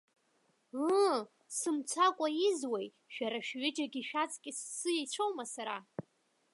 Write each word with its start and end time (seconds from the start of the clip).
Ыы, 0.85 1.13
сымцакәа 1.57 2.27
изуеи, 2.47 2.87
шәара 3.13 3.39
шәҩыџьагьы 3.47 4.01
шәаҵкьыс 4.07 4.57
сеицәоума 4.77 5.45
сара. 5.53 5.77